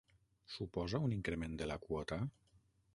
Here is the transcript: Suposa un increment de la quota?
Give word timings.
Suposa 0.53 1.01
un 1.09 1.13
increment 1.19 1.61
de 1.63 1.71
la 1.73 1.79
quota? 1.87 2.23